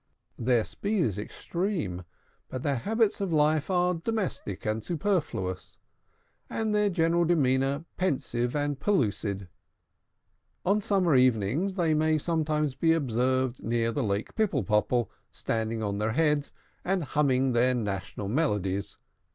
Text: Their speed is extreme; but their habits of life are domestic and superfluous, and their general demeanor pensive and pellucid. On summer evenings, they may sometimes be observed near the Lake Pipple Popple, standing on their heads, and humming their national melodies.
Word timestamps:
Their 0.39 0.63
speed 0.63 1.03
is 1.03 1.19
extreme; 1.19 2.05
but 2.49 2.63
their 2.63 2.77
habits 2.77 3.21
of 3.21 3.31
life 3.31 3.69
are 3.69 3.93
domestic 3.93 4.65
and 4.65 4.83
superfluous, 4.83 5.77
and 6.49 6.73
their 6.73 6.89
general 6.89 7.23
demeanor 7.23 7.85
pensive 7.97 8.55
and 8.55 8.79
pellucid. 8.79 9.47
On 10.65 10.81
summer 10.81 11.15
evenings, 11.15 11.75
they 11.75 11.93
may 11.93 12.17
sometimes 12.17 12.73
be 12.73 12.93
observed 12.93 13.61
near 13.63 13.91
the 13.91 14.01
Lake 14.01 14.33
Pipple 14.33 14.63
Popple, 14.63 15.11
standing 15.31 15.83
on 15.83 15.99
their 15.99 16.13
heads, 16.13 16.51
and 16.83 17.03
humming 17.03 17.51
their 17.51 17.75
national 17.75 18.27
melodies. 18.27 18.97